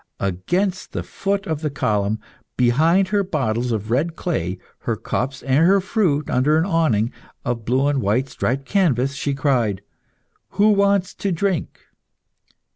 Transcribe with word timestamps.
Against 0.19 0.93
the 0.93 1.03
foot 1.03 1.45
of 1.45 1.61
the 1.61 1.69
column, 1.69 2.19
behind 2.57 3.09
her 3.09 3.21
bottles 3.23 3.71
of 3.71 3.91
red 3.91 4.15
clay, 4.15 4.57
her 4.79 4.95
cups 4.95 5.43
and 5.43 5.63
her 5.67 5.79
fruit 5.79 6.27
under 6.27 6.57
an 6.57 6.65
awning 6.65 7.11
of 7.45 7.65
blue 7.65 7.85
and 7.85 8.01
white 8.01 8.27
striped 8.27 8.65
canvas, 8.65 9.13
she 9.13 9.35
cried, 9.35 9.83
"Who 10.53 10.69
wants 10.69 11.13
to 11.13 11.31
drink?" 11.31 11.81